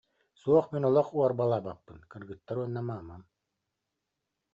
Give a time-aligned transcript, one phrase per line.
[0.41, 3.23] Суох, мин олох уорбалаабаппын, кыргыттар уонна маамам